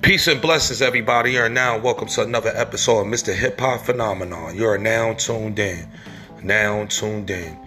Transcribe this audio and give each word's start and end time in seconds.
Peace 0.00 0.28
and 0.28 0.40
blessings, 0.40 0.80
everybody. 0.80 1.32
You 1.32 1.40
are 1.40 1.48
now 1.48 1.76
welcome 1.76 2.06
to 2.08 2.22
another 2.22 2.52
episode 2.54 3.00
of 3.00 3.06
Mr. 3.08 3.34
Hip 3.34 3.58
Hop 3.58 3.80
Phenomenon. 3.80 4.56
You 4.56 4.66
are 4.68 4.78
now 4.78 5.12
tuned 5.14 5.58
in. 5.58 5.88
Now 6.42 6.84
tuned 6.86 7.28
in. 7.30 7.58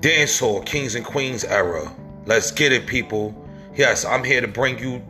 Dancehall, 0.00 0.66
Kings 0.66 0.94
and 0.94 1.04
Queens 1.04 1.42
era. 1.42 1.90
Let's 2.26 2.50
get 2.50 2.72
it, 2.72 2.86
people. 2.86 3.34
Yes, 3.74 4.04
I'm 4.04 4.22
here 4.22 4.42
to 4.42 4.46
bring 4.46 4.78
you 4.78 5.02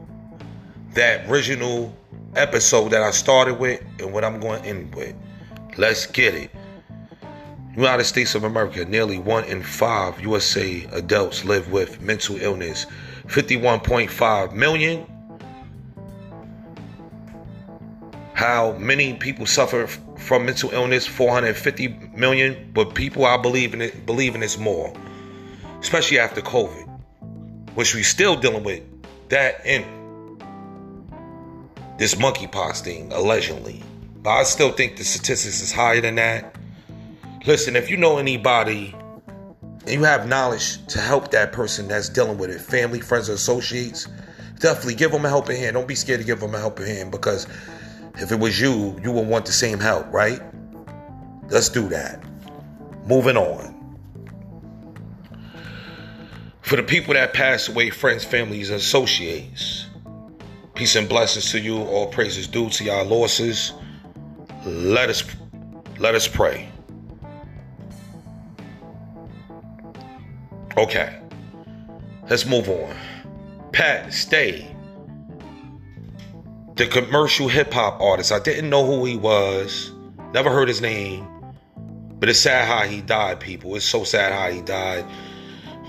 that 0.93 1.29
original 1.29 1.95
episode 2.37 2.91
that 2.91 3.03
I 3.03 3.11
started 3.11 3.59
with 3.59 3.83
and 3.99 4.13
what 4.13 4.25
I'm 4.25 4.39
going 4.39 4.63
to 4.63 4.69
end 4.69 4.95
with. 4.95 5.17
Let's 5.77 6.07
get 6.07 6.35
it. 6.35 6.51
United 7.75 8.05
States 8.05 8.37
of 8.37 8.45
America, 8.45 8.85
nearly 8.85 9.19
one 9.19 9.45
in 9.45 9.65
five 9.65 10.21
USA 10.21 10.87
adults 10.93 11.45
live 11.45 11.73
with 11.73 12.01
mental 12.01 12.41
illness. 12.41 12.87
51.5 13.27 14.53
million 14.53 15.07
how 18.45 18.73
many 18.73 19.15
people 19.15 19.47
suffer 19.47 19.87
from 20.19 20.47
mental 20.47 20.71
illness 20.71 21.07
450 21.07 21.89
million 22.15 22.71
but 22.73 22.95
people 22.95 23.25
i 23.25 23.37
believe 23.37 23.75
in 23.75 23.81
it 23.81 24.07
believe 24.07 24.35
in 24.35 24.41
this 24.41 24.59
more 24.59 24.93
especially 25.81 26.19
after 26.19 26.41
covid 26.41 26.89
which 27.75 27.95
we 27.95 28.03
still 28.03 28.37
dealing 28.37 28.63
with 28.63 28.83
that 29.29 29.61
and 29.65 29.85
this 31.99 32.15
monkeypox 32.17 32.81
thing 32.81 33.13
allegedly. 33.13 33.83
But 34.23 34.31
i 34.31 34.43
still 34.45 34.73
think 34.73 34.97
the 34.97 35.05
statistics 35.05 35.61
is 35.61 35.73
higher 35.73 36.01
than 36.01 36.17
that. 36.17 36.57
Listen 37.47 37.77
if 37.77 37.91
you 37.91 37.97
know 37.97 38.19
anybody 38.19 38.95
and 39.83 39.91
you 39.91 40.05
have 40.05 40.27
knowledge 40.27 40.85
to 40.87 40.99
help 40.99 41.31
that 41.33 41.53
person 41.53 41.89
that's 41.89 42.09
dealing 42.09 42.39
with 42.39 42.51
it 42.51 42.61
family 42.61 43.01
friends 43.01 43.29
or 43.29 43.35
associates 43.35 44.09
definitely 44.61 44.95
give 44.95 45.13
them 45.13 45.25
a 45.25 45.29
helping 45.29 45.59
hand. 45.59 45.75
Don't 45.75 45.87
be 45.87 45.95
scared 45.95 46.21
to 46.21 46.27
give 46.27 46.41
them 46.41 46.55
a 46.55 46.59
helping 46.59 46.87
hand 46.87 47.11
because 47.11 47.47
if 48.17 48.31
it 48.31 48.39
was 48.39 48.61
you, 48.61 48.99
you 49.03 49.13
would 49.13 49.27
want 49.27 49.47
the 49.47 49.53
same 49.53 49.81
help, 49.81 50.13
right? 50.13 50.41
Let's 51.49 51.69
do 51.69 51.89
that. 51.89 52.23
Moving 53.07 53.37
on. 53.37 53.73
For 56.63 56.77
the 56.77 56.83
people 56.83 57.15
that 57.15 57.35
passed 57.35 57.69
away, 57.69 57.91
friends, 57.91 58.25
families, 58.25 58.71
and 58.71 58.79
associates, 58.79 59.87
peace 60.75 60.97
and 60.97 61.09
blessings 61.09 61.51
to 61.51 61.61
you. 61.61 61.79
All 61.79 62.07
praises 62.07 62.49
due 62.49 62.71
to 62.71 62.85
your 62.85 63.05
losses. 63.05 63.73
Let 64.65 65.11
us 65.11 65.23
let 65.99 66.15
us 66.15 66.27
pray. 66.27 66.69
Okay. 70.77 71.21
Let's 72.29 72.47
move 72.47 72.69
on. 72.69 72.97
Pat 73.73 74.13
Stay 74.13 74.74
the 76.77 76.87
commercial 76.87 77.49
hip 77.49 77.73
hop 77.73 78.01
artist. 78.01 78.33
I 78.33 78.41
didn't 78.41 78.71
know 78.71 78.85
who 78.85 79.05
he 79.05 79.17
was, 79.17 79.93
never 80.33 80.51
heard 80.51 80.69
his 80.69 80.81
name, 80.81 81.27
but 82.19 82.29
it's 82.29 82.41
sad 82.41 82.67
how 82.67 82.89
he 82.89 83.01
died, 83.01 83.41
people. 83.41 83.77
It's 83.77 83.85
so 83.85 84.05
sad 84.05 84.33
how 84.33 84.51
he 84.51 84.61
died. 84.63 85.05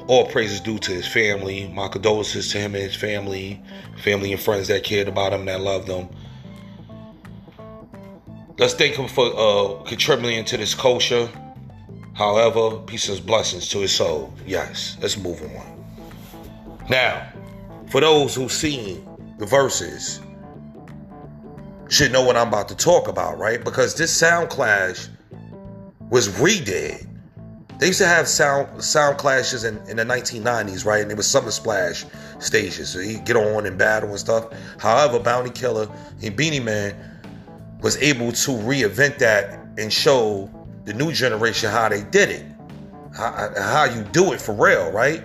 All 0.08 0.28
praises 0.28 0.59
due 0.59 0.78
to 0.78 0.91
his 0.91 1.08
family. 1.08 1.67
My 1.69 1.88
condolences 1.88 2.52
to 2.52 2.59
him 2.59 2.75
and 2.75 2.83
his 2.83 2.95
family, 2.95 3.61
family 4.03 4.31
and 4.31 4.41
friends 4.41 4.67
that 4.67 4.83
cared 4.83 5.08
about 5.08 5.33
him, 5.33 5.45
that 5.45 5.61
loved 5.61 5.88
him. 5.88 6.09
Let's 8.58 8.75
thank 8.75 8.95
him 8.95 9.08
for 9.08 9.33
uh, 9.36 9.83
contributing 9.83 10.45
to 10.45 10.58
this 10.58 10.75
culture. 10.75 11.30
However, 12.13 12.78
peace 12.78 13.09
and 13.09 13.25
blessings 13.25 13.67
to 13.69 13.80
his 13.80 13.94
soul. 13.94 14.33
Yes, 14.45 14.97
let's 15.02 15.17
move 15.17 15.41
on. 15.41 15.86
Now, 16.89 17.28
for 17.89 18.00
those 18.00 18.36
who've 18.36 18.52
seen 18.52 19.06
the 19.38 19.45
verses, 19.45 20.22
should 21.89 22.11
know 22.11 22.23
what 22.23 22.36
I'm 22.36 22.47
about 22.47 22.67
to 22.69 22.75
talk 22.75 23.07
about, 23.07 23.38
right? 23.38 23.63
Because 23.63 23.96
this 23.96 24.12
sound 24.12 24.50
clash 24.50 25.07
was 26.09 26.29
redid. 26.29 27.07
They 27.79 27.88
used 27.88 28.00
to 28.00 28.07
have 28.07 28.28
sound 28.28 28.84
sound 28.84 29.18
clashes 29.18 29.63
in, 29.63 29.78
in 29.90 29.97
the 29.97 30.06
1990s, 30.06 30.85
right? 30.85 31.01
And 31.01 31.12
it 31.12 31.18
was 31.18 31.28
Summer 31.28 31.51
Splash 31.51 32.06
stages. 32.40 32.90
So 32.90 33.00
you 33.00 33.19
get 33.19 33.35
on 33.35 33.66
and 33.66 33.78
battle 33.78 34.09
and 34.09 34.19
stuff. 34.19 34.47
However, 34.79 35.19
Bounty 35.19 35.50
Killer 35.50 35.90
and 36.24 36.35
Beenie 36.35 36.62
Man 36.62 36.95
was 37.81 37.97
able 37.97 38.31
to 38.31 38.51
reinvent 38.51 39.18
that 39.18 39.59
and 39.78 39.91
show 39.91 40.50
the 40.85 40.94
new 40.94 41.12
generation 41.12 41.69
how 41.69 41.90
they 41.90 42.03
did 42.03 42.29
it. 42.29 42.45
How, 43.16 43.51
how 43.57 43.84
you 43.85 44.03
do 44.03 44.31
it 44.31 44.41
for 44.41 44.53
real, 44.53 44.91
right? 44.91 45.24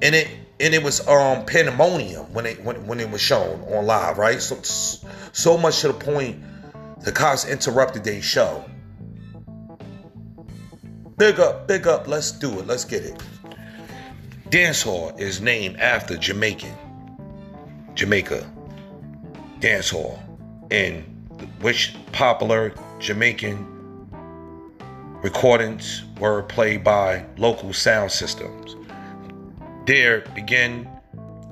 And 0.00 0.14
it 0.14 0.28
and 0.62 0.74
it 0.74 0.82
was 0.82 1.06
um 1.08 1.44
pandemonium 1.44 2.32
when 2.32 2.46
it 2.46 2.62
when, 2.64 2.86
when 2.86 3.00
it 3.00 3.10
was 3.10 3.20
shown 3.20 3.60
on 3.62 3.84
live, 3.84 4.16
right? 4.16 4.40
So 4.40 4.56
so 5.32 5.58
much 5.58 5.80
to 5.80 5.88
the 5.88 5.94
point 5.94 6.42
the 7.00 7.10
cops 7.10 7.44
interrupted 7.44 8.04
their 8.04 8.22
show. 8.22 8.64
Big 11.18 11.40
up, 11.40 11.66
big 11.66 11.86
up, 11.86 12.06
let's 12.06 12.30
do 12.30 12.60
it, 12.60 12.66
let's 12.66 12.84
get 12.84 13.04
it. 13.04 13.20
Dancehall 14.48 15.18
is 15.18 15.40
named 15.40 15.78
after 15.78 16.16
Jamaican, 16.16 16.74
Jamaica, 17.94 18.48
dancehall, 19.58 20.18
in 20.70 21.02
which 21.60 21.96
popular 22.12 22.72
Jamaican 23.00 23.68
recordings 25.22 26.04
were 26.18 26.42
played 26.44 26.84
by 26.84 27.24
local 27.36 27.72
sound 27.72 28.12
systems. 28.12 28.76
There 29.86 30.20
began 30.34 30.88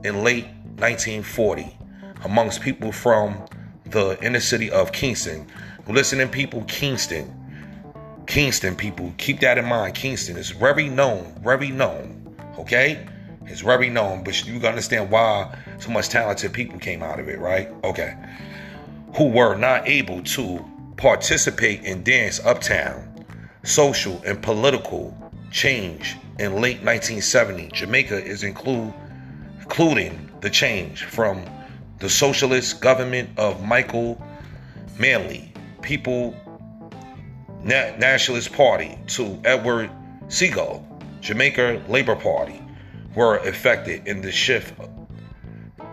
in 0.04 0.22
late 0.22 0.46
1940 0.78 1.76
amongst 2.24 2.60
people 2.60 2.92
from 2.92 3.44
the 3.86 4.16
inner 4.22 4.40
city 4.40 4.70
of 4.70 4.92
Kingston. 4.92 5.46
Listening, 5.88 6.28
people, 6.28 6.62
Kingston. 6.68 7.36
Kingston, 8.28 8.76
people, 8.76 9.12
keep 9.18 9.40
that 9.40 9.58
in 9.58 9.64
mind. 9.64 9.96
Kingston 9.96 10.36
is 10.36 10.50
very 10.50 10.88
known, 10.88 11.40
very 11.42 11.70
known. 11.70 12.36
Okay? 12.56 13.04
It's 13.46 13.62
very 13.62 13.90
known, 13.90 14.22
but 14.22 14.46
you 14.46 14.60
understand 14.60 15.10
why 15.10 15.58
so 15.80 15.90
much 15.90 16.08
talented 16.08 16.52
people 16.52 16.78
came 16.78 17.02
out 17.02 17.18
of 17.18 17.28
it, 17.28 17.40
right? 17.40 17.68
Okay. 17.82 18.16
Who 19.16 19.30
were 19.30 19.56
not 19.56 19.88
able 19.88 20.22
to 20.22 20.64
participate 20.96 21.82
in 21.82 22.04
dance 22.04 22.38
uptown, 22.44 23.24
social 23.64 24.22
and 24.24 24.40
political 24.40 25.16
change 25.50 26.16
in 26.40 26.54
late 26.54 26.82
1970, 26.82 27.68
Jamaica 27.68 28.24
is 28.24 28.42
include, 28.42 28.94
including 29.60 30.30
the 30.40 30.48
change 30.48 31.04
from 31.04 31.44
the 31.98 32.08
socialist 32.08 32.80
government 32.80 33.28
of 33.36 33.62
Michael 33.62 34.20
Manley, 34.98 35.52
People 35.82 36.34
Na- 37.62 37.94
Nationalist 37.98 38.54
Party, 38.54 38.98
to 39.08 39.38
Edward 39.44 39.90
Seaga, 40.28 40.82
Jamaica 41.20 41.82
Labor 41.90 42.16
Party, 42.16 42.62
were 43.14 43.36
affected 43.38 44.08
in 44.08 44.22
the 44.22 44.32
shift 44.32 44.72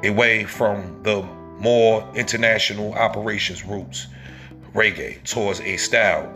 away 0.05 0.45
from 0.45 1.03
the 1.03 1.23
more 1.59 2.09
international 2.15 2.93
operations 2.93 3.65
roots 3.65 4.07
reggae 4.73 5.21
towards 5.23 5.59
a 5.61 5.75
style 5.75 6.31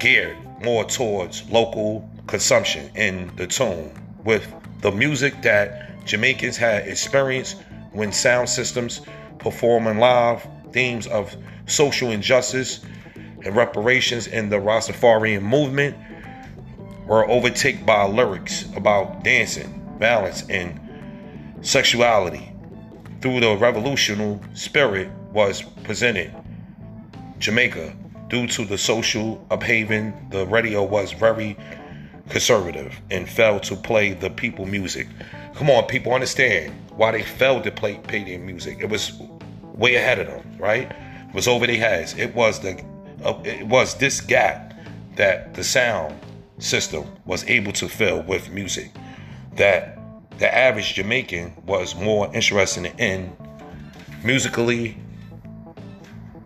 geared 0.00 0.36
more 0.62 0.84
towards 0.84 1.48
local 1.50 2.08
consumption 2.28 2.90
in 2.94 3.34
the 3.36 3.46
tune 3.46 3.90
with 4.24 4.46
the 4.82 4.92
music 4.92 5.42
that 5.42 6.04
Jamaicans 6.04 6.56
had 6.56 6.86
experienced 6.86 7.56
when 7.92 8.12
sound 8.12 8.48
systems 8.48 9.00
performing 9.38 9.98
live 9.98 10.46
themes 10.72 11.06
of 11.08 11.34
social 11.66 12.10
injustice 12.10 12.80
and 13.44 13.56
reparations 13.56 14.26
in 14.26 14.48
the 14.48 14.56
Rastafarian 14.56 15.42
movement 15.42 15.96
were 17.06 17.28
overtaken 17.28 17.84
by 17.86 18.06
lyrics 18.06 18.66
about 18.76 19.24
dancing, 19.24 19.82
balance, 19.98 20.44
and 20.50 20.78
sexuality. 21.62 22.52
Through 23.20 23.40
the 23.40 23.56
revolutionary 23.56 24.38
spirit 24.54 25.10
was 25.32 25.62
presented 25.82 26.34
Jamaica 27.38 27.96
due 28.28 28.46
to 28.48 28.64
the 28.64 28.76
social 28.76 29.44
upheaval, 29.50 30.12
the 30.30 30.46
radio 30.46 30.84
was 30.84 31.12
very 31.12 31.56
conservative 32.28 33.00
and 33.10 33.28
failed 33.28 33.62
to 33.64 33.76
play 33.76 34.12
the 34.12 34.30
people 34.30 34.66
music. 34.66 35.08
Come 35.54 35.70
on, 35.70 35.86
people 35.86 36.12
understand 36.12 36.72
why 36.90 37.12
they 37.12 37.22
failed 37.22 37.64
to 37.64 37.70
play 37.70 37.98
pay 38.06 38.24
their 38.24 38.38
music. 38.38 38.78
It 38.80 38.88
was 38.88 39.12
way 39.74 39.96
ahead 39.96 40.18
of 40.18 40.26
them, 40.26 40.56
right? 40.58 40.90
It 41.28 41.34
was 41.34 41.48
over 41.48 41.66
their 41.66 41.76
heads. 41.78 42.16
It 42.16 42.34
was 42.34 42.60
the 42.60 42.82
uh, 43.24 43.40
it 43.44 43.66
was 43.66 43.94
this 43.96 44.20
gap 44.20 44.74
that 45.16 45.54
the 45.54 45.64
sound 45.64 46.14
system 46.58 47.06
was 47.24 47.44
able 47.44 47.72
to 47.72 47.88
fill 47.88 48.22
with 48.22 48.50
music 48.50 48.92
that 49.56 49.98
the 50.38 50.54
average 50.54 50.94
Jamaican 50.94 51.52
was 51.66 51.94
more 51.96 52.32
interested 52.34 52.92
in 52.98 53.36
musically 54.22 54.96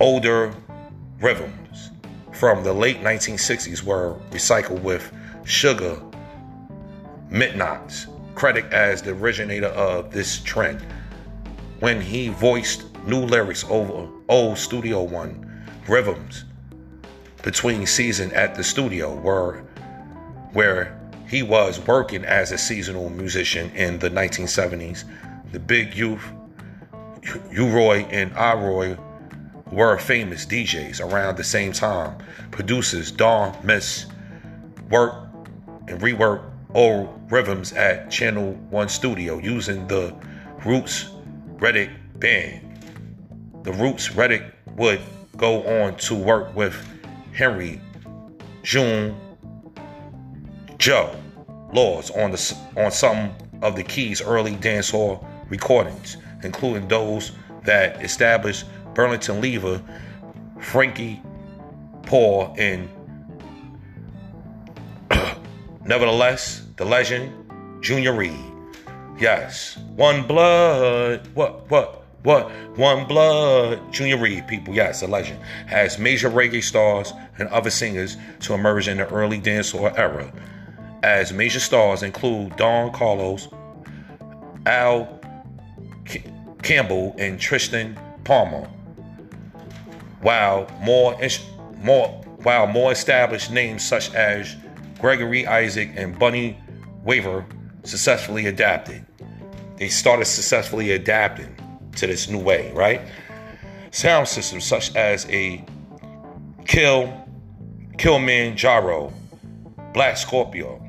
older 0.01 0.55
rhythms 1.21 1.91
from 2.33 2.65
the 2.65 2.73
late 2.73 3.01
1960s 3.03 3.83
were 3.83 4.19
recycled 4.31 4.83
with 4.83 5.13
Sugar 5.45 6.01
Minott's, 7.31 8.07
credit 8.35 8.67
as 8.73 9.03
the 9.03 9.13
originator 9.13 9.69
of 9.69 10.13
this 10.13 10.41
trend. 10.43 10.83
when 11.83 12.01
he 12.01 12.29
voiced 12.29 12.85
new 13.09 13.25
lyrics 13.25 13.65
over 13.69 14.09
old 14.29 14.57
Studio 14.57 15.03
One 15.03 15.67
rhythms 15.89 16.45
between 17.43 17.87
season 17.87 18.31
at 18.35 18.55
the 18.55 18.63
studio 18.63 19.17
where 19.17 19.65
where 20.53 20.97
he 21.29 21.43
was 21.43 21.81
working 21.81 22.25
as 22.25 22.53
a 22.53 22.59
seasonal 22.59 23.11
musician 23.11 23.69
in 23.75 23.99
the 23.99 24.11
1970s. 24.11 25.03
The 25.51 25.59
Big 25.59 25.97
Youth, 25.97 26.23
U-Roy 27.51 28.07
and 28.11 28.33
I-Roy 28.35 28.97
were 29.73 29.99
famous 29.99 30.47
DJs 30.47 31.01
around 31.01 31.37
the 31.37 31.43
same 31.43 31.73
time. 31.73 32.17
Producers 32.53 33.11
Don 33.11 33.57
Mais 33.65 34.07
work 34.89 35.22
and 35.93 36.01
rework 36.01 36.51
old 36.75 37.31
rhythms 37.31 37.73
at 37.75 38.11
Channel 38.11 38.55
One 38.71 38.89
Studio 38.89 39.39
using 39.39 39.87
the 39.87 40.15
Roots 40.65 41.11
Radics 41.57 41.93
band. 42.19 42.79
The 43.63 43.73
Roots 43.75 44.09
Radics 44.09 44.51
would 44.77 45.01
go 45.37 45.63
on 45.83 45.97
to 45.97 46.15
work 46.15 46.57
with 46.57 46.75
Henry, 47.35 47.81
June, 48.63 49.15
Joe 50.79 51.15
Laws 51.73 52.11
on 52.11 52.31
the 52.31 52.57
on 52.77 52.91
some 52.91 53.31
of 53.61 53.77
the 53.77 53.83
Keys' 53.83 54.23
early 54.23 54.57
dancehall 54.57 55.25
recordings, 55.51 56.17
including 56.43 56.89
those 56.89 57.33
that 57.65 58.03
established 58.03 58.65
Barrington 58.95 59.41
Levy, 59.41 59.81
Frankie 60.59 61.23
Paul, 62.03 62.55
and 62.59 62.89
nevertheless, 65.85 66.63
the 66.77 66.85
legend, 66.85 67.33
Junior 67.83 68.15
Reid. 68.15 68.39
Yes, 69.19 69.79
one 69.97 70.27
blood. 70.27 71.29
What? 71.35 71.71
What? 71.71 72.03
What? 72.23 72.53
One 72.77 73.07
Blood, 73.07 73.93
Junior 73.93 74.17
Reid, 74.17 74.47
people, 74.47 74.73
yes, 74.75 75.03
a 75.03 75.07
legend, 75.09 75.41
has 75.67 75.99
major 75.99 76.31
reggae 76.31 76.63
stars 76.63 77.13
and 77.39 77.49
other 77.49 77.71
singers 77.71 78.17
to 78.41 78.55
emerge 78.55 78.87
in 78.87 78.99
the 78.99 79.09
early 79.09 79.41
dancehall 79.41 79.97
era. 79.99 80.33
As 81.03 81.33
major 81.33 81.59
stars 81.59 82.05
include 82.05 82.57
Don 82.57 82.93
Carlos, 82.93 83.49
Al 84.67 85.21
Campbell, 86.63 87.15
and 87.19 87.41
Tristan 87.41 87.99
Palmer. 88.23 88.69
While 90.21 90.71
more, 90.81 91.19
more, 91.79 92.09
while 92.43 92.69
more 92.69 92.93
established 92.93 93.51
names 93.51 93.85
such 93.85 94.15
as 94.15 94.55
Gregory 95.03 95.45
Isaac 95.49 95.91
and 95.97 96.17
Bunny 96.17 96.57
Wailer 97.03 97.45
successfully 97.83 98.47
adapted. 98.47 99.05
They 99.77 99.89
started 99.89 100.27
successfully 100.27 100.93
adapting 100.93 101.57
to 101.97 102.07
this 102.07 102.29
new 102.29 102.39
way, 102.39 102.71
right? 102.73 103.01
Sound 103.91 104.29
systems 104.29 104.65
such 104.65 104.95
as 104.95 105.29
a 105.29 105.65
Kill, 106.67 107.13
Kilimanjaro, 107.99 109.13
Black 109.93 110.17
Scorpio, 110.17 110.81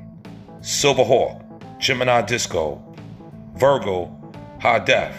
Silverhawk, 0.60 1.42
Gemini 1.80 2.22
Disco, 2.22 2.80
Virgo, 3.56 4.16
High 4.60 4.78
Def, 4.78 5.16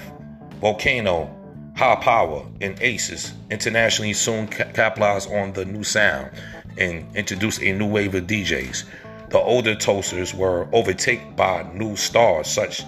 Volcano, 0.61 1.29
High 1.75 1.95
Power, 1.95 2.45
and 2.61 2.81
Aces 2.81 3.33
internationally 3.51 4.13
soon 4.13 4.47
capitalized 4.47 5.29
on 5.33 5.51
the 5.51 5.65
new 5.65 5.83
sound 5.83 6.31
and 6.77 7.15
introduced 7.15 7.61
a 7.61 7.71
new 7.73 7.87
wave 7.87 8.15
of 8.15 8.25
DJs. 8.25 8.85
The 9.29 9.39
older 9.39 9.75
toasters 9.75 10.33
were 10.33 10.67
overtaken 10.71 11.35
by 11.35 11.69
new 11.73 11.95
stars 11.95 12.47
such 12.47 12.83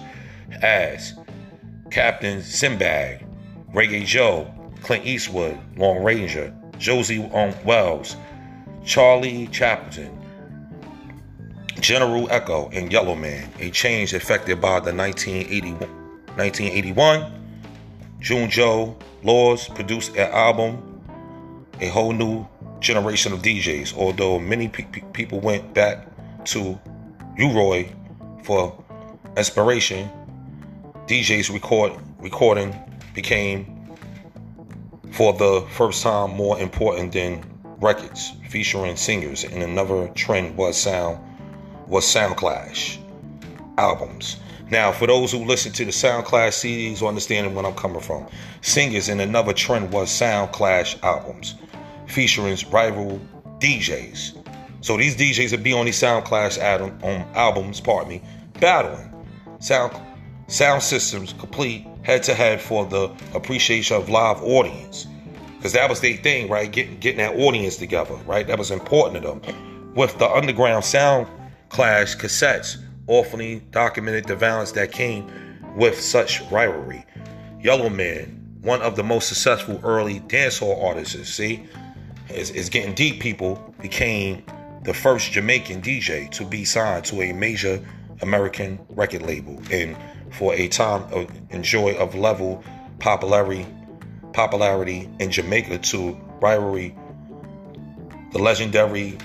as 0.62 1.14
Captain 1.90 2.42
Sinbad, 2.42 3.24
Reggae 3.74 4.06
Joe, 4.06 4.52
Clint 4.82 5.06
Eastwood, 5.06 5.58
Lone 5.76 6.02
Ranger, 6.02 6.54
Josey 6.78 7.18
Wales, 7.64 8.16
Charlie 8.84 9.46
Chaplin, 9.48 10.14
General 11.80 12.30
Echo, 12.30 12.68
and 12.70 12.92
Yellowman, 12.92 13.50
a 13.58 13.70
change 13.70 14.14
effected 14.14 14.60
by 14.60 14.78
the 14.80 14.94
1981 14.94 17.32
June 18.20 18.50
Joe 18.50 18.96
Laws 19.22 19.68
produced 19.68 20.16
an 20.16 20.28
album, 20.32 21.00
a 21.80 21.88
whole 21.88 22.12
new 22.12 22.46
generation 22.80 23.32
of 23.32 23.42
DJs, 23.42 23.96
although 23.96 24.38
many 24.38 24.68
pe- 24.68 24.84
people 25.12 25.40
went 25.40 25.74
back 25.74 26.06
to 26.46 26.78
U-Roy 27.36 27.92
for 28.44 28.84
inspiration 29.36 30.10
DJ's 31.06 31.48
record 31.48 31.92
recording 32.18 32.74
became 33.14 33.96
for 35.10 35.32
the 35.32 35.66
first 35.70 36.02
time 36.02 36.30
more 36.32 36.58
important 36.60 37.12
than 37.12 37.42
records 37.80 38.32
featuring 38.50 38.96
singers 38.96 39.44
and 39.44 39.62
another 39.62 40.08
trend 40.08 40.56
was 40.56 40.76
sound 40.76 41.18
was 41.86 42.06
sound 42.06 42.36
clash 42.36 42.98
albums. 43.78 44.36
Now 44.70 44.92
for 44.92 45.06
those 45.06 45.32
who 45.32 45.44
listen 45.46 45.72
to 45.72 45.84
the 45.86 45.92
sound 45.92 46.26
clash 46.26 46.52
cds 46.54 47.06
understanding 47.06 47.54
where 47.54 47.64
i'm 47.64 47.74
coming 47.74 48.02
from 48.02 48.26
singers 48.60 49.08
and 49.08 49.20
another 49.20 49.54
trend 49.54 49.90
was 49.92 50.10
sound 50.10 50.52
clash 50.52 50.96
albums 51.02 51.54
featuring 52.08 52.56
rival 52.70 53.20
djs 53.58 54.44
so 54.80 54.96
these 54.96 55.16
djs 55.16 55.50
would 55.50 55.62
be 55.62 55.72
on 55.72 55.86
these 55.86 55.96
sound 55.96 56.24
clash 56.24 56.58
on 56.58 56.90
um, 57.02 57.24
albums 57.34 57.80
pardon 57.80 58.08
me 58.08 58.22
battling 58.60 59.12
sound 59.60 59.92
sound 60.48 60.82
systems 60.82 61.32
complete 61.34 61.86
head 62.08 62.22
to 62.22 62.34
head 62.34 62.58
for 62.58 62.86
the 62.86 63.10
appreciation 63.34 63.94
of 63.94 64.08
live 64.08 64.42
audience. 64.42 65.06
Because 65.56 65.74
that 65.74 65.90
was 65.90 66.00
their 66.00 66.16
thing, 66.16 66.48
right? 66.48 66.70
Getting 66.70 66.98
getting 66.98 67.18
that 67.18 67.36
audience 67.36 67.76
together, 67.76 68.14
right? 68.26 68.46
That 68.46 68.58
was 68.58 68.70
important 68.70 69.22
to 69.22 69.28
them. 69.28 69.94
With 69.94 70.18
the 70.18 70.26
underground 70.28 70.84
sound 70.84 71.26
clash 71.68 72.16
cassettes, 72.16 72.78
awfully 73.08 73.60
documented 73.72 74.24
the 74.24 74.36
violence 74.36 74.72
that 74.72 74.90
came 74.90 75.30
with 75.76 76.00
such 76.00 76.40
rivalry. 76.50 77.04
Yellowman, 77.60 78.58
one 78.62 78.80
of 78.80 78.96
the 78.96 79.02
most 79.02 79.28
successful 79.28 79.80
early 79.82 80.20
dancehall 80.20 80.82
artists, 80.82 81.34
see, 81.34 81.66
is, 82.30 82.68
getting 82.68 82.94
deep. 82.94 83.20
People 83.20 83.74
became 83.80 84.44
the 84.82 84.94
first 84.94 85.32
Jamaican 85.32 85.82
DJ 85.82 86.30
to 86.32 86.44
be 86.44 86.64
signed 86.64 87.04
to 87.06 87.22
a 87.22 87.32
major 87.32 87.84
American 88.22 88.78
record 88.90 89.22
label 89.22 89.60
and 89.70 89.96
for 90.30 90.54
a 90.54 90.68
time 90.68 91.04
uh, 91.12 91.24
enjoy 91.50 91.94
of 91.96 92.14
level 92.14 92.62
popularity 92.98 93.66
popularity 94.32 95.08
in 95.20 95.30
Jamaica 95.30 95.78
to 95.78 96.18
rivalry 96.40 96.94
the 98.32 98.38
legendary 98.38 99.16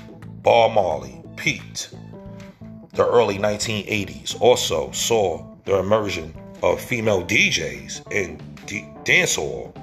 Bob 0.41 0.74
Marley 0.74 1.22
peaked 1.36 1.93
the 2.93 3.05
early 3.07 3.38
1980s 3.38 4.39
also 4.39 4.91
saw 4.91 5.45
the 5.65 5.77
immersion 5.79 6.33
of 6.62 6.79
female 6.79 7.24
DJs 7.24 8.12
in 8.12 8.39
d- 8.65 8.86
dancehall 9.03 9.75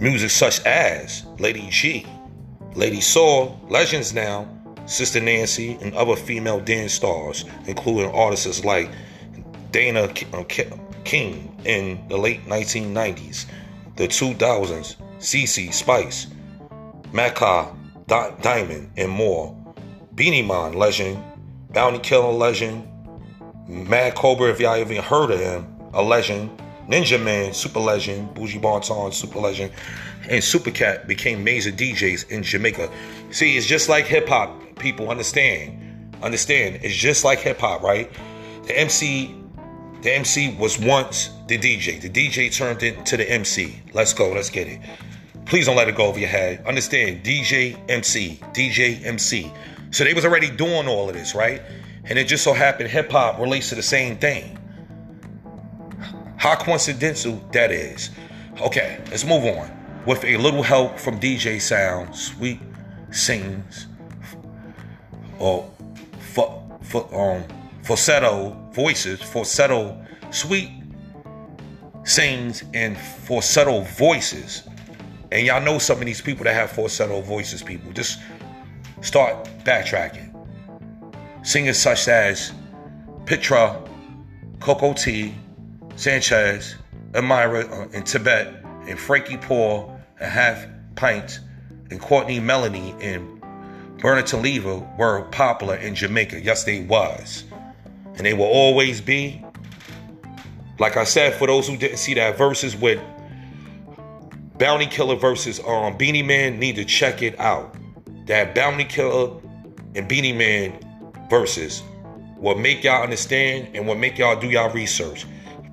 music 0.00 0.30
such 0.30 0.64
as 0.66 1.24
Lady 1.38 1.68
G, 1.70 2.06
Lady 2.74 3.00
Saw, 3.00 3.56
legends 3.68 4.12
now 4.12 4.46
Sister 4.86 5.20
Nancy, 5.20 5.76
and 5.80 5.92
other 5.94 6.16
female 6.16 6.60
dance 6.60 6.94
stars, 6.94 7.44
including 7.66 8.10
artists 8.12 8.64
like 8.64 8.90
Dana 9.72 10.04
uh, 10.32 10.44
King 11.04 11.60
in 11.64 12.06
the 12.08 12.16
late 12.16 12.44
1990s, 12.46 13.46
the 13.96 14.06
2000s, 14.06 14.96
CC 15.18 15.72
Spice, 15.72 16.28
Macka 17.12 17.74
Diamond, 18.06 18.90
and 18.96 19.10
more. 19.10 19.54
Beenie 20.14 20.42
Man 20.42 20.74
legend, 20.74 21.22
Bounty 21.70 21.98
Killer 21.98 22.32
legend, 22.32 22.88
Mad 23.68 24.14
Cobra, 24.14 24.50
if 24.50 24.60
y'all 24.60 24.76
even 24.76 25.02
heard 25.02 25.30
of 25.30 25.40
him, 25.40 25.66
a 25.92 26.02
legend, 26.02 26.50
Ninja 26.88 27.22
Man, 27.22 27.52
super 27.52 27.80
legend, 27.80 28.34
Buju 28.34 28.60
Banton, 28.60 29.12
super 29.12 29.40
legend, 29.40 29.72
and 30.28 30.42
Super 30.42 30.70
Cat 30.70 31.08
became 31.08 31.42
major 31.42 31.72
DJs 31.72 32.30
in 32.30 32.42
Jamaica. 32.42 32.90
See, 33.30 33.56
it's 33.56 33.66
just 33.66 33.88
like 33.88 34.06
hip 34.06 34.28
hop 34.28 34.76
people 34.78 35.10
understand. 35.10 36.14
Understand, 36.22 36.80
it's 36.82 36.94
just 36.94 37.24
like 37.24 37.40
hip 37.40 37.58
hop, 37.58 37.82
right? 37.82 38.10
The 38.66 38.78
MC, 38.78 39.34
the 40.02 40.14
MC 40.14 40.54
was 40.56 40.78
once 40.78 41.30
the 41.48 41.58
DJ. 41.58 42.00
The 42.00 42.08
DJ 42.08 42.54
turned 42.54 42.82
into 42.82 43.16
the 43.16 43.28
MC. 43.30 43.82
Let's 43.92 44.12
go, 44.12 44.32
let's 44.32 44.50
get 44.50 44.68
it. 44.68 44.80
Please 45.44 45.66
don't 45.66 45.76
let 45.76 45.88
it 45.88 45.96
go 45.96 46.06
over 46.06 46.18
your 46.18 46.28
head. 46.28 46.64
Understand, 46.66 47.24
DJ, 47.24 47.78
MC, 47.88 48.40
DJ, 48.52 49.04
MC. 49.04 49.52
So 49.90 50.04
they 50.04 50.14
was 50.14 50.24
already 50.24 50.50
doing 50.50 50.88
all 50.88 51.08
of 51.08 51.14
this, 51.14 51.34
right? 51.34 51.62
And 52.04 52.18
it 52.18 52.28
just 52.28 52.44
so 52.44 52.52
happened 52.52 52.90
hip 52.90 53.10
hop 53.10 53.38
relates 53.38 53.70
to 53.70 53.74
the 53.74 53.82
same 53.82 54.16
thing. 54.18 54.58
How 56.36 56.54
coincidental 56.56 57.36
that 57.52 57.70
is. 57.72 58.10
Okay, 58.60 59.02
let's 59.10 59.24
move 59.24 59.44
on. 59.44 59.70
With 60.06 60.24
a 60.24 60.36
little 60.36 60.62
help 60.62 60.98
from 60.98 61.18
DJ 61.18 61.60
Sound, 61.60 62.14
sweet 62.14 62.60
sings, 63.10 63.86
or 65.38 65.68
for, 66.32 66.62
for, 66.82 67.08
um, 67.14 67.44
falsetto 67.82 68.50
voices, 68.72 69.20
falsetto 69.20 70.00
sweet 70.30 70.70
sings 72.04 72.62
and 72.74 72.96
falsetto 72.96 73.80
voices. 73.80 74.68
And 75.32 75.46
y'all 75.46 75.60
know 75.60 75.78
some 75.78 75.98
of 75.98 76.06
these 76.06 76.20
people 76.20 76.44
that 76.44 76.54
have 76.54 76.70
falsetto 76.70 77.20
voices, 77.20 77.62
people. 77.62 77.92
Just 77.92 78.20
start 79.00 79.48
backtracking. 79.64 80.32
Singers 81.44 81.78
such 81.78 82.08
as 82.08 82.52
Petra, 83.24 83.82
Cocoa 84.60 84.92
Tea, 84.92 85.34
Sanchez, 85.96 86.76
Amira 87.12 87.70
uh, 87.70 87.88
in 87.96 88.04
Tibet, 88.04 88.62
and 88.88 88.98
Frankie 88.98 89.38
Paul, 89.38 89.98
and 90.20 90.30
Half 90.30 90.66
Pint, 90.94 91.40
and 91.90 92.00
Courtney 92.00 92.38
Melody 92.38 92.94
and 93.00 93.42
Bernard 93.98 94.26
Taliva 94.26 94.78
were 94.98 95.22
popular 95.32 95.76
in 95.76 95.94
Jamaica. 95.94 96.40
Yes, 96.42 96.64
they 96.64 96.82
was. 96.82 97.44
And 98.16 98.26
they 98.26 98.34
will 98.34 98.44
always 98.44 99.00
be. 99.00 99.42
Like 100.78 100.98
I 100.98 101.04
said, 101.04 101.34
for 101.34 101.46
those 101.46 101.66
who 101.66 101.76
didn't 101.76 101.96
see 101.96 102.14
that 102.14 102.36
verses 102.36 102.76
with 102.76 103.00
Bounty 104.58 104.86
Killer 104.86 105.16
versus 105.16 105.60
um, 105.66 105.96
Beenie 105.96 106.22
Man, 106.22 106.58
need 106.58 106.76
to 106.76 106.84
check 106.84 107.22
it 107.22 107.38
out. 107.40 107.74
That 108.26 108.54
Bounty 108.54 108.84
Killer 108.84 109.40
and 109.94 110.06
Beenie 110.06 110.32
Man 110.32 110.78
versus 111.30 111.82
will 112.36 112.58
make 112.58 112.84
y'all 112.84 113.02
understand 113.02 113.68
and 113.74 113.86
will 113.86 113.94
make 113.94 114.18
y'all 114.18 114.38
do 114.38 114.50
y'all 114.50 114.70
research. 114.72 115.26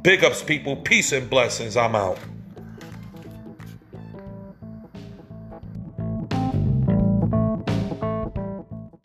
Big 0.04 0.22
ups, 0.22 0.44
people. 0.44 0.76
Peace 0.76 1.14
and 1.14 1.30
blessings. 1.30 1.78
I'm 1.78 1.96
out. 1.96 2.20